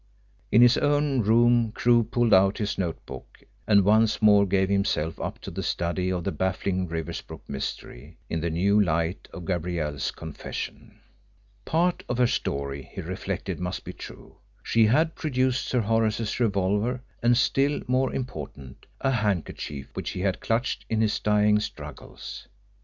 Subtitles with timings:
[0.51, 5.37] In his own room Crewe pulled out his notebook and once more gave himself up
[5.41, 10.99] to the study of the baffling Riversbrook mystery, in the new light of Gabrielle's confession.
[11.65, 14.37] Part of her story, he reflected, must be true.
[14.63, 20.39] She had produced Sir Horace's revolver, and, still more important, a handkerchief which he had
[20.41, 22.47] clutched in his dying struggles.